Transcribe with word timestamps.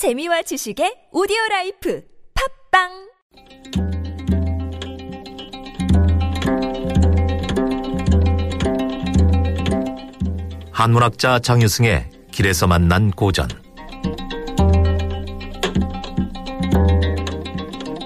재미와 0.00 0.40
지식의 0.40 1.08
오디오 1.12 1.36
라이프 1.50 2.02
팟빵 2.72 2.88
한문학자 10.72 11.38
장유승의 11.40 12.08
길에서 12.32 12.66
만난 12.66 13.10
고전 13.10 13.46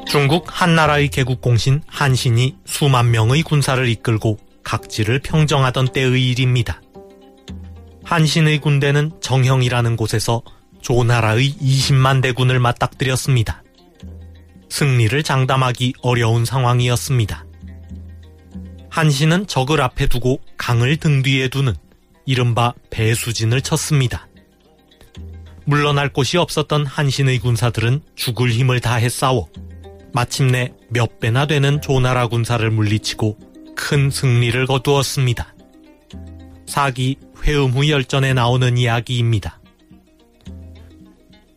중국 0.09 0.47
한나라의 0.49 1.11
개국 1.11 1.41
공신 1.41 1.81
한신이 1.87 2.57
수만 2.65 3.13
명의 3.13 3.45
군사를 3.45 3.89
이끌고 3.89 4.39
각지를 4.65 5.21
평정하던 5.21 5.93
때의 5.93 6.29
일입니다. 6.29 6.83
한신의 8.03 8.59
군대는 8.59 9.13
정형이라는 9.21 9.95
곳에서 9.95 10.43
조나라의 10.85 11.55
20만 11.55 12.21
대군을 12.21 12.61
맞닥뜨렸습니다. 12.61 13.63
승리를 14.69 15.23
장담하기 15.23 15.95
어려운 16.03 16.45
상황이었습니다. 16.45 17.47
한신은 18.91 19.47
적을 19.47 19.81
앞에 19.81 20.07
두고 20.07 20.41
강을 20.59 20.99
등 20.99 21.23
뒤에 21.23 21.49
두는 21.49 21.75
이른바 22.27 22.75
배수진을 22.91 23.63
쳤습니다. 23.63 24.29
물러날 25.65 26.13
곳이 26.13 26.37
없었던 26.37 26.85
한신의 26.85 27.39
군사들은 27.39 28.03
죽을 28.15 28.51
힘을 28.51 28.81
다해 28.81 29.09
싸워 29.09 29.49
마침내 30.13 30.75
몇 30.91 31.19
배나 31.19 31.47
되는 31.47 31.81
조나라 31.81 32.27
군사를 32.27 32.71
물리치고 32.71 33.39
큰 33.75 34.11
승리를 34.11 34.67
거두었습니다. 34.67 35.55
사기 36.67 37.17
회음 37.43 37.71
후 37.71 37.89
열전에 37.89 38.35
나오는 38.35 38.77
이야기입니다. 38.77 39.64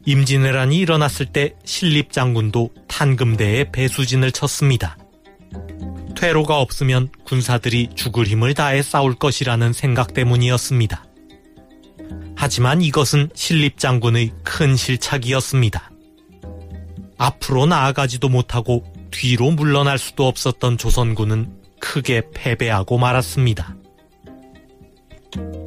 임진왜란이 0.07 0.77
일어났을 0.77 1.25
때 1.25 1.53
신립장군도 1.65 2.69
탄금대에 2.87 3.71
배수진을 3.73 4.31
쳤습니다. 4.31 4.97
퇴로가 6.15 6.61
없으면 6.61 7.09
군사들이 7.25 7.89
죽을 7.93 8.25
힘을 8.25 8.53
다해 8.53 8.83
싸울 8.83 9.15
것이라는 9.15 9.73
생각 9.73 10.13
때문이었습니다. 10.13 11.03
하지만 12.37 12.81
이것은 12.81 13.31
신립장군의 13.33 14.31
큰 14.45 14.77
실착이었습니다. 14.77 15.91
앞으로 17.17 17.65
나아가지도 17.65 18.29
못하고 18.29 18.85
뒤로 19.11 19.51
물러날 19.51 19.97
수도 19.97 20.25
없었던 20.25 20.77
조선군은 20.77 21.51
크게 21.81 22.29
패배하고 22.33 22.97
말았습니다. 22.97 23.75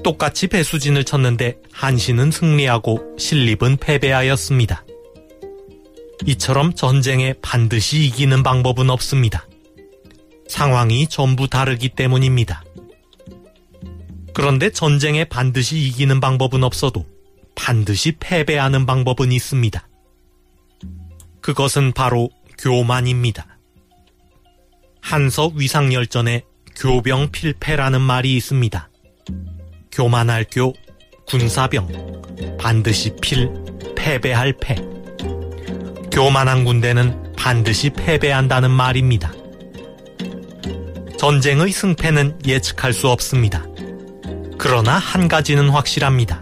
똑같이 0.02 0.46
배수진을 0.46 1.04
쳤는데 1.04 1.58
한신은 1.72 2.30
승리하고 2.30 3.16
신립은 3.18 3.76
패배하였습니다. 3.78 4.84
이처럼 6.26 6.74
전쟁에 6.74 7.34
반드시 7.40 8.04
이기는 8.04 8.42
방법은 8.42 8.90
없습니다. 8.90 9.46
상황이 10.48 11.06
전부 11.06 11.48
다르기 11.48 11.90
때문입니다. 11.90 12.64
그런데 14.34 14.70
전쟁에 14.70 15.24
반드시 15.24 15.78
이기는 15.78 16.20
방법은 16.20 16.64
없어도 16.64 17.06
반드시 17.54 18.12
패배하는 18.18 18.86
방법은 18.86 19.32
있습니다. 19.32 19.88
그것은 21.40 21.92
바로 21.92 22.30
교만입니다. 22.58 23.58
한서 25.00 25.50
위상열전에 25.54 26.44
교병 26.76 27.30
필패라는 27.32 28.00
말이 28.00 28.36
있습니다. 28.36 28.89
교만할 29.92 30.46
교, 30.50 30.72
군사병, 31.26 32.56
반드시 32.58 33.14
필, 33.20 33.50
패배할 33.96 34.54
패. 34.60 34.76
교만한 36.12 36.64
군대는 36.64 37.34
반드시 37.36 37.90
패배한다는 37.90 38.70
말입니다. 38.70 39.32
전쟁의 41.18 41.70
승패는 41.70 42.40
예측할 42.46 42.92
수 42.92 43.08
없습니다. 43.08 43.66
그러나 44.58 44.98
한 44.98 45.28
가지는 45.28 45.70
확실합니다. 45.70 46.40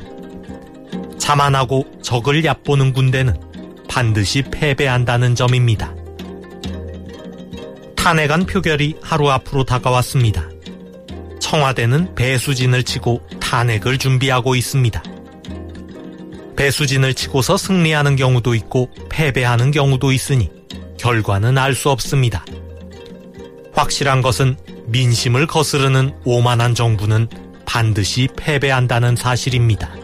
자만하고 1.19 1.85
적을 2.03 2.45
얕보는 2.45 2.93
군대는 2.93 3.35
반드시 3.89 4.43
패배한다는 4.43 5.35
점입니다. 5.35 5.95
탄핵안 7.97 8.47
표결이 8.47 8.97
하루 9.03 9.31
앞으로 9.31 9.65
다가왔습니다. 9.65 10.48
청와대는 11.49 12.15
배수진을 12.15 12.83
치고 12.83 13.23
탄핵을 13.41 13.97
준비하고 13.97 14.55
있습니다. 14.55 15.03
배수진을 16.57 17.15
치고서 17.15 17.57
승리하는 17.57 18.17
경우도 18.17 18.55
있고 18.55 18.91
패배하는 19.09 19.71
경우도 19.71 20.13
있으니 20.13 20.51
결과는 20.99 21.57
알 21.57 21.75
수 21.75 21.89
없습니다. 21.89 22.45
확실한 23.73 24.21
것은 24.21 24.59
민심을 24.89 25.47
거스르는 25.47 26.13
오만한 26.27 26.75
정부는 26.75 27.29
반드시 27.65 28.29
패배한다는 28.37 29.17
사실입니다. 29.17 29.98